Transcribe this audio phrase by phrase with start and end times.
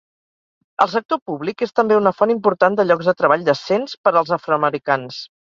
[0.85, 4.35] El sector públic és també una font important de llocs de treball decents per als
[4.41, 5.23] afroamericans.